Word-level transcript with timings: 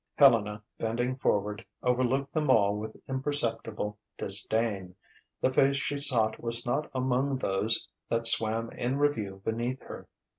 Helena, 0.15 0.63
bending 0.79 1.15
forward, 1.17 1.63
overlooked 1.83 2.33
them 2.33 2.49
all 2.49 2.75
with 2.75 2.97
imperceptible 3.07 3.99
disdain. 4.17 4.95
The 5.41 5.53
face 5.53 5.77
she 5.77 5.99
sought 5.99 6.41
was 6.41 6.65
not 6.65 6.89
among 6.95 7.37
those 7.37 7.87
that 8.09 8.25
swam 8.25 8.71
in 8.71 8.97
review 8.97 9.43
beneath 9.45 9.79
her. 9.83 10.07